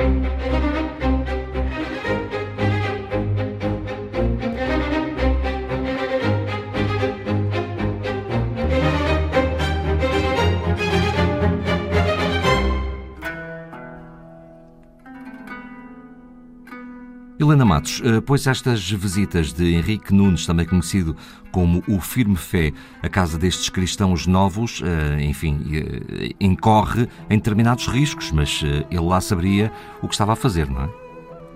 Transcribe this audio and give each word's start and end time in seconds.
Thank 0.00 0.44
you. 0.44 0.49
Helena 17.40 17.64
Matos, 17.64 18.02
eh, 18.04 18.20
pois 18.20 18.46
estas 18.46 18.90
visitas 18.90 19.50
de 19.50 19.74
Henrique 19.74 20.12
Nunes, 20.12 20.44
também 20.44 20.66
conhecido 20.66 21.16
como 21.50 21.82
o 21.88 21.98
Firme 21.98 22.36
Fé, 22.36 22.70
a 23.02 23.08
casa 23.08 23.38
destes 23.38 23.70
cristãos 23.70 24.26
novos, 24.26 24.82
eh, 24.84 25.22
enfim, 25.22 25.58
eh, 25.72 26.34
incorre 26.38 27.08
em 27.30 27.38
determinados 27.38 27.86
riscos, 27.86 28.30
mas 28.30 28.62
ele 28.62 29.00
lá 29.00 29.22
saberia 29.22 29.72
o 30.02 30.06
que 30.06 30.12
estava 30.12 30.34
a 30.34 30.36
fazer, 30.36 30.68
não 30.68 30.84
é? 30.84 30.88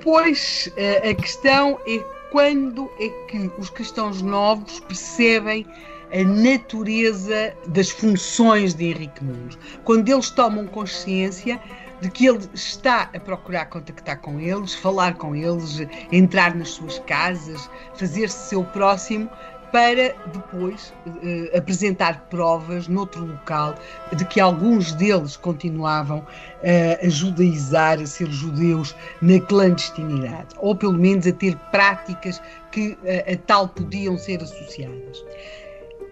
Pois, 0.02 0.72
a 1.10 1.14
questão 1.14 1.78
é 1.86 1.98
quando 2.32 2.90
é 2.98 3.08
que 3.28 3.50
os 3.58 3.68
cristãos 3.68 4.22
novos 4.22 4.80
percebem 4.80 5.66
a 6.12 6.24
natureza 6.24 7.54
das 7.66 7.90
funções 7.90 8.72
de 8.72 8.86
Henrique 8.86 9.22
Nunes. 9.22 9.58
Quando 9.82 10.08
eles 10.08 10.30
tomam 10.30 10.66
consciência 10.66 11.60
de 12.00 12.10
que 12.10 12.26
ele 12.26 12.40
está 12.52 13.10
a 13.14 13.20
procurar 13.20 13.66
contactar 13.66 14.18
com 14.20 14.38
eles, 14.40 14.74
falar 14.74 15.14
com 15.14 15.34
eles, 15.34 15.86
entrar 16.12 16.54
nas 16.54 16.70
suas 16.70 16.98
casas, 17.00 17.68
fazer-se 17.94 18.48
seu 18.48 18.64
próximo, 18.64 19.28
para 19.74 20.14
depois 20.32 20.94
uh, 21.04 21.58
apresentar 21.58 22.28
provas 22.30 22.86
noutro 22.86 23.26
local 23.26 23.74
de 24.14 24.24
que 24.24 24.38
alguns 24.38 24.92
deles 24.92 25.36
continuavam 25.36 26.20
uh, 26.20 27.04
a 27.04 27.08
judaizar, 27.08 27.98
a 28.00 28.06
ser 28.06 28.30
judeus 28.30 28.94
na 29.20 29.40
clandestinidade, 29.40 30.54
ou 30.58 30.76
pelo 30.76 30.92
menos 30.92 31.26
a 31.26 31.32
ter 31.32 31.56
práticas 31.72 32.40
que 32.70 32.90
uh, 32.90 33.32
a 33.32 33.36
tal 33.48 33.66
podiam 33.66 34.16
ser 34.16 34.40
associadas. 34.40 35.24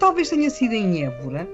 Talvez 0.01 0.29
tenha 0.29 0.51
sido 0.51 0.75
em 0.75 1.05
Évora, 1.05 1.49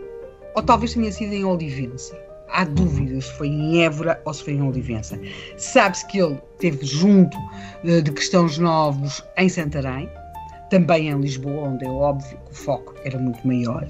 ou 0.54 0.62
talvez 0.62 0.94
tenha 0.94 1.12
sido 1.12 1.34
em 1.34 1.44
Olivença 1.44 2.27
há 2.50 2.64
dúvidas 2.64 3.26
se 3.26 3.32
foi 3.34 3.48
em 3.48 3.82
Évora 3.82 4.20
ou 4.24 4.34
se 4.34 4.44
foi 4.44 4.54
em 4.54 4.62
Olivença. 4.62 5.18
Sabe-se 5.56 6.06
que 6.06 6.18
ele 6.18 6.38
teve 6.58 6.84
junto 6.84 7.36
uh, 7.36 8.02
de 8.02 8.10
cristãos 8.12 8.58
novos 8.58 9.22
em 9.36 9.48
Santarém, 9.48 10.08
também 10.70 11.08
em 11.08 11.20
Lisboa, 11.20 11.68
onde 11.68 11.84
é 11.84 11.88
óbvio 11.88 12.38
que 12.46 12.52
o 12.52 12.54
foco 12.54 12.94
era 13.04 13.18
muito 13.18 13.46
maior. 13.46 13.86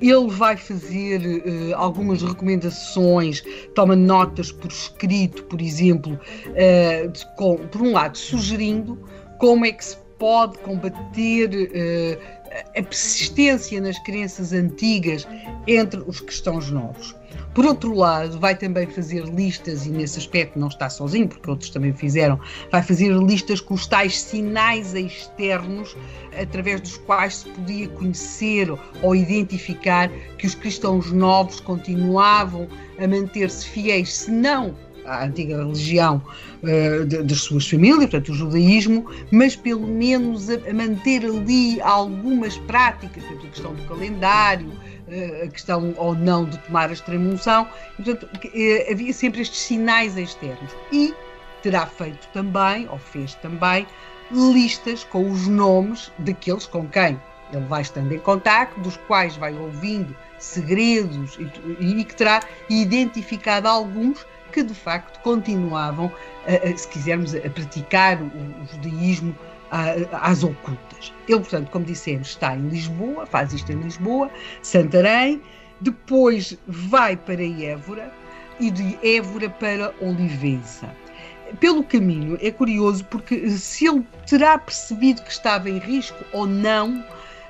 Ele 0.00 0.28
vai 0.28 0.56
fazer 0.56 1.20
uh, 1.20 1.74
algumas 1.74 2.22
recomendações, 2.22 3.42
toma 3.74 3.96
notas 3.96 4.52
por 4.52 4.70
escrito, 4.70 5.44
por 5.44 5.60
exemplo, 5.60 6.18
uh, 6.48 7.08
de, 7.08 7.26
com, 7.36 7.56
por 7.56 7.82
um 7.82 7.92
lado, 7.92 8.16
sugerindo 8.16 8.98
como 9.38 9.64
é 9.64 9.72
que 9.72 9.84
se 9.84 9.96
pode 10.18 10.58
combater 10.58 11.48
uh, 11.48 12.38
a 12.76 12.82
persistência 12.82 13.80
nas 13.80 13.98
crenças 14.00 14.52
antigas 14.52 15.26
entre 15.66 16.02
os 16.06 16.20
cristãos 16.20 16.70
novos. 16.70 17.14
Por 17.54 17.66
outro 17.66 17.94
lado, 17.94 18.38
vai 18.38 18.56
também 18.56 18.86
fazer 18.86 19.24
listas, 19.24 19.86
e 19.86 19.90
nesse 19.90 20.18
aspecto 20.18 20.58
não 20.58 20.68
está 20.68 20.88
sozinho, 20.88 21.26
porque 21.26 21.50
outros 21.50 21.70
também 21.70 21.92
fizeram, 21.92 22.38
vai 22.70 22.82
fazer 22.82 23.12
listas 23.12 23.60
com 23.60 23.74
os 23.74 23.86
tais 23.86 24.20
sinais 24.20 24.94
externos 24.94 25.96
através 26.40 26.80
dos 26.80 26.96
quais 26.98 27.38
se 27.38 27.48
podia 27.50 27.88
conhecer 27.88 28.70
ou 29.02 29.16
identificar 29.16 30.08
que 30.38 30.46
os 30.46 30.54
cristãos 30.54 31.10
novos 31.10 31.58
continuavam 31.60 32.68
a 32.98 33.06
manter-se 33.08 33.66
fiéis, 33.66 34.14
se 34.14 34.30
não 34.30 34.76
à 35.08 35.24
antiga 35.24 35.56
religião 35.56 36.22
uh, 36.62 37.04
de, 37.06 37.22
das 37.22 37.40
suas 37.40 37.68
famílias, 37.68 38.10
portanto, 38.10 38.30
o 38.30 38.34
judaísmo, 38.34 39.06
mas 39.32 39.56
pelo 39.56 39.86
menos 39.86 40.48
a, 40.50 40.54
a 40.54 40.74
manter 40.74 41.24
ali 41.24 41.80
algumas 41.80 42.56
práticas, 42.58 43.22
portanto, 43.24 43.46
a 43.46 43.50
questão 43.50 43.74
do 43.74 43.82
calendário, 43.84 44.68
uh, 44.68 45.44
a 45.44 45.48
questão 45.48 45.94
ou 45.96 46.14
não 46.14 46.44
de 46.44 46.58
tomar 46.58 46.90
a 46.90 46.92
extrema-unção, 46.92 47.66
portanto, 47.96 48.24
uh, 48.24 48.92
havia 48.92 49.12
sempre 49.12 49.42
estes 49.42 49.60
sinais 49.60 50.16
externos. 50.16 50.72
E 50.92 51.14
terá 51.62 51.86
feito 51.86 52.28
também, 52.32 52.88
ou 52.88 52.98
fez 52.98 53.34
também, 53.36 53.86
listas 54.30 55.04
com 55.04 55.30
os 55.30 55.48
nomes 55.48 56.12
daqueles 56.18 56.66
com 56.66 56.86
quem 56.86 57.18
ele 57.52 57.64
vai 57.64 57.82
estando 57.82 58.12
em 58.12 58.18
contato, 58.18 58.78
dos 58.80 58.96
quais 59.08 59.36
vai 59.36 59.54
ouvindo 59.54 60.14
segredos 60.38 61.38
e, 61.38 62.00
e 62.00 62.04
que 62.04 62.14
terá 62.14 62.40
identificado 62.68 63.66
alguns 63.66 64.26
de 64.62 64.74
facto 64.74 65.20
continuavam, 65.22 66.12
se 66.76 66.88
quisermos, 66.88 67.34
a 67.34 67.40
praticar 67.50 68.20
o, 68.20 68.26
o 68.26 68.66
judaísmo 68.72 69.34
às 70.12 70.42
ocultas. 70.42 71.12
Ele, 71.28 71.40
portanto, 71.40 71.70
como 71.70 71.84
dissemos, 71.84 72.28
está 72.28 72.54
em 72.56 72.68
Lisboa, 72.68 73.26
faz 73.26 73.52
isto 73.52 73.70
em 73.70 73.80
Lisboa, 73.80 74.30
Santarém, 74.62 75.42
depois 75.80 76.58
vai 76.66 77.16
para 77.16 77.42
Évora 77.42 78.12
e 78.58 78.70
de 78.70 78.98
Évora 79.02 79.48
para 79.50 79.94
Olivença. 80.00 80.88
Pelo 81.60 81.82
caminho 81.82 82.36
é 82.42 82.50
curioso 82.50 83.04
porque 83.06 83.48
se 83.50 83.86
ele 83.86 84.06
terá 84.28 84.58
percebido 84.58 85.22
que 85.22 85.30
estava 85.30 85.70
em 85.70 85.78
risco 85.78 86.22
ou 86.32 86.46
não, 86.46 87.02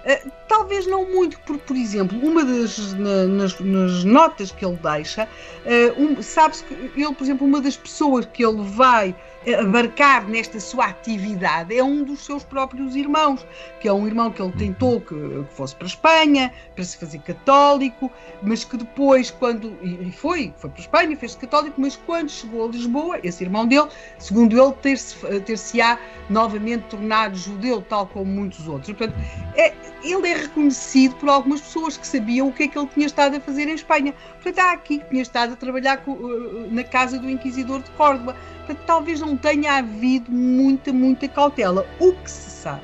eh, 0.09 0.23
talvez 0.49 0.87
não 0.87 1.07
muito, 1.07 1.39
porque, 1.41 1.63
por 1.67 1.77
exemplo, 1.77 2.19
uma 2.19 2.43
das 2.43 2.95
na, 2.95 3.27
nas, 3.27 3.61
nas, 3.61 4.05
notas 4.05 4.51
que 4.51 4.65
ele 4.65 4.79
deixa, 4.83 5.25
uh, 5.25 6.03
um, 6.03 6.23
sabe-se 6.23 6.65
que 6.65 6.75
ele, 6.97 7.15
por 7.15 7.25
exemplo, 7.25 7.47
uma 7.47 7.61
das 7.61 7.77
pessoas 7.77 8.25
que 8.25 8.43
ele 8.43 8.63
vai 8.63 9.15
abarcar 9.55 10.27
nesta 10.29 10.59
sua 10.59 10.87
atividade 10.87 11.77
é 11.77 11.83
um 11.83 12.03
dos 12.03 12.25
seus 12.25 12.43
próprios 12.43 12.97
irmãos, 12.97 13.47
que 13.81 13.89
é 13.89 13.93
um 13.93 14.07
irmão 14.07 14.31
que 14.31 14.43
ele 14.43 14.53
tentou 14.53 15.01
que, 15.01 15.15
que 15.15 15.55
fosse 15.55 15.75
para 15.77 15.87
a 15.87 15.89
Espanha, 15.89 16.53
para 16.75 16.85
se 16.85 16.97
fazer 16.97 17.19
católico, 17.21 18.11
mas 18.43 18.65
que 18.65 18.77
depois, 18.77 19.31
quando. 19.31 19.77
E 19.83 20.11
foi, 20.13 20.53
foi 20.57 20.71
para 20.71 20.81
a 20.81 20.83
Espanha, 20.83 21.17
fez-se 21.17 21.39
católico, 21.39 21.81
mas 21.81 21.97
quando 21.97 22.31
chegou 22.31 22.67
a 22.67 22.69
Lisboa, 22.69 23.21
esse 23.23 23.45
irmão 23.45 23.67
dele, 23.67 23.89
segundo 24.19 24.61
ele, 24.61 24.73
ter-se-á 24.73 25.97
ter 25.97 26.03
novamente 26.29 26.85
tornado 26.85 27.37
judeu, 27.37 27.83
tal 27.83 28.07
como 28.07 28.27
muitos 28.27 28.67
outros. 28.67 28.97
portanto, 28.97 29.15
é, 29.55 29.73
ele 30.03 30.29
é 30.29 30.37
reconhecido 30.37 31.15
por 31.17 31.29
algumas 31.29 31.61
pessoas 31.61 31.97
que 31.97 32.07
sabiam 32.07 32.49
o 32.49 32.53
que 32.53 32.65
é 32.65 32.69
que 32.69 32.79
ele 32.79 32.89
tinha 32.89 33.07
estado 33.07 33.37
a 33.37 33.41
fazer 33.41 33.69
em 33.69 33.75
Espanha. 33.75 34.15
Portanto, 34.35 34.59
há 34.59 34.73
aqui 34.73 34.99
que 34.99 35.11
tinha 35.11 35.23
estado 35.23 35.55
a 35.55 35.57
trabalhar 35.57 35.99
com, 35.99 36.13
uh, 36.13 36.69
na 36.73 36.85
casa 36.85 37.19
do 37.19 37.29
Inquisidor 37.29 37.83
de 37.83 37.91
Córdoba. 37.93 38.37
Portanto, 38.59 38.81
talvez 38.87 39.21
não 39.21 39.37
tenha 39.37 39.79
havido 39.79 40.31
muita, 40.31 40.93
muita 40.93 41.29
cautela. 41.29 41.87
O 41.99 42.13
que 42.13 42.31
se 42.31 42.51
sabe 42.51 42.83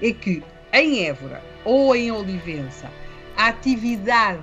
é 0.00 0.12
que 0.12 0.42
em 0.72 1.06
Évora 1.06 1.42
ou 1.64 1.94
em 1.94 2.10
Olivença, 2.10 2.90
a 3.36 3.48
atividade 3.48 4.42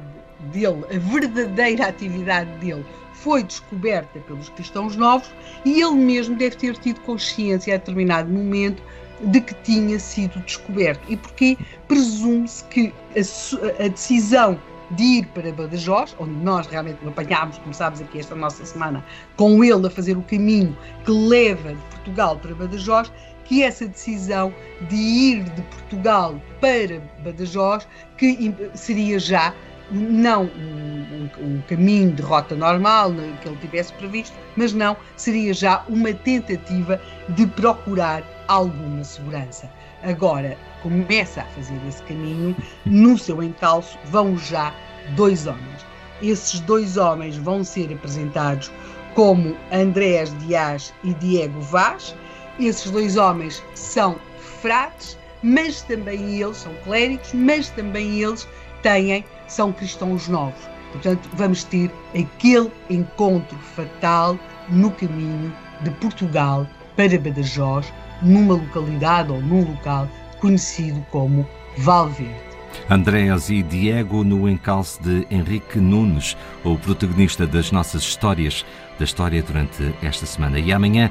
dele, 0.51 0.83
a 0.93 0.99
verdadeira 0.99 1.87
atividade 1.87 2.49
dele, 2.59 2.85
foi 3.13 3.43
descoberta 3.43 4.19
pelos 4.19 4.49
cristãos 4.49 4.95
novos 4.97 5.31
e 5.63 5.81
ele 5.81 5.95
mesmo 5.95 6.35
deve 6.35 6.57
ter 6.57 6.75
tido 6.75 6.99
consciência 7.01 7.73
a 7.73 7.77
determinado 7.77 8.29
momento 8.29 8.83
de 9.27 9.41
que 9.41 9.53
tinha 9.63 9.99
sido 9.99 10.39
descoberto. 10.41 11.01
E 11.09 11.17
porque 11.17 11.57
presume-se 11.87 12.63
que 12.65 12.93
a, 13.15 13.85
a, 13.85 13.87
decisão 13.87 14.59
de 14.91 15.03
ir 15.03 15.27
para 15.27 15.51
Badajoz, 15.51 16.15
onde 16.19 16.31
nós 16.31 16.67
realmente 16.67 17.03
o 17.03 17.09
apanhámos, 17.09 17.57
começámos 17.59 18.01
aqui 18.01 18.19
esta 18.19 18.35
nossa 18.35 18.65
semana, 18.65 19.03
com 19.35 19.63
ele 19.63 19.87
a 19.87 19.89
fazer 19.89 20.17
o 20.17 20.21
caminho 20.23 20.77
que 21.05 21.11
leva 21.11 21.69
de 21.69 21.81
Portugal 21.91 22.37
para 22.37 22.53
Badajoz, 22.53 23.11
que 23.45 23.63
essa 23.63 23.87
decisão 23.87 24.53
de 24.89 24.95
ir 24.95 25.43
de 25.43 25.61
Portugal 25.63 26.39
para 26.61 26.99
Badajoz, 27.23 27.87
que 28.17 28.53
seria 28.73 29.19
já 29.19 29.53
não 29.93 30.45
um, 30.45 31.29
um, 31.39 31.61
caminho 31.67 32.11
de 32.11 32.21
rota 32.21 32.55
normal 32.55 33.11
que 33.41 33.47
ele 33.47 33.57
tivesse 33.57 33.93
previsto, 33.93 34.35
mas 34.55 34.73
não, 34.73 34.97
seria 35.15 35.53
já 35.53 35.83
uma 35.87 36.13
tentativa 36.13 36.99
de 37.29 37.45
procurar 37.47 38.23
alguma 38.47 39.03
segurança. 39.03 39.69
Agora 40.03 40.57
começa 40.81 41.41
a 41.41 41.45
fazer 41.45 41.79
esse 41.87 42.03
caminho, 42.03 42.55
no 42.85 43.17
seu 43.17 43.41
encalço 43.41 43.97
vão 44.05 44.37
já 44.37 44.73
dois 45.15 45.47
homens. 45.47 45.85
Esses 46.21 46.59
dois 46.61 46.97
homens 46.97 47.37
vão 47.37 47.63
ser 47.63 47.93
apresentados 47.93 48.71
como 49.13 49.55
Andrés 49.71 50.35
Dias 50.39 50.93
e 51.03 51.13
Diego 51.15 51.59
Vaz. 51.61 52.15
Esses 52.59 52.91
dois 52.91 53.17
homens 53.17 53.63
são 53.75 54.17
frates, 54.37 55.17
mas 55.41 55.81
também 55.81 56.41
eles 56.41 56.57
são 56.57 56.73
clérigos, 56.83 57.33
mas 57.33 57.69
também 57.69 58.21
eles 58.21 58.47
têm, 58.83 59.25
são 59.47 59.71
cristãos 59.71 60.27
novos. 60.27 60.69
Portanto, 60.91 61.27
vamos 61.33 61.63
ter 61.63 61.89
aquele 62.09 62.71
encontro 62.89 63.57
fatal 63.57 64.37
no 64.69 64.91
caminho 64.91 65.51
de 65.81 65.89
Portugal 65.91 66.67
para 66.95 67.17
Badajoz, 67.17 67.91
numa 68.21 68.53
localidade 68.53 69.31
ou 69.31 69.41
num 69.41 69.67
local 69.71 70.07
conhecido 70.39 71.03
como 71.09 71.47
Valverde. 71.77 72.53
Andréas 72.89 73.49
e 73.49 73.63
Diego 73.63 74.23
no 74.23 74.47
encalce 74.47 75.01
de 75.01 75.27
Henrique 75.31 75.79
Nunes, 75.79 76.37
o 76.63 76.77
protagonista 76.77 77.47
das 77.47 77.71
nossas 77.71 78.03
histórias 78.03 78.65
da 78.99 79.05
história 79.05 79.41
durante 79.41 79.95
esta 80.01 80.25
semana. 80.25 80.59
E 80.59 80.71
amanhã 80.71 81.09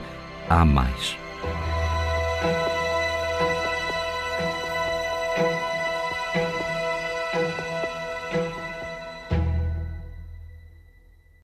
há 0.49 0.65
mais. 0.65 1.22